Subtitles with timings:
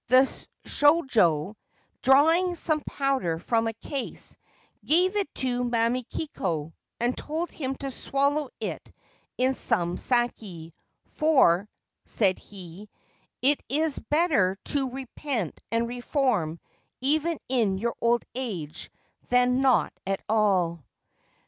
[0.07, 0.27] The
[0.65, 1.53] shojo,
[2.01, 4.35] drawing some powder from a case,
[4.83, 8.81] gave it to Mamikiko, and told him to swallow it
[9.37, 10.73] in some sake; t
[11.05, 11.69] for/
[12.05, 12.89] said he,'
[13.43, 16.59] it is better to repent and reform
[17.01, 18.89] even in your old age
[19.29, 20.83] than not at all.'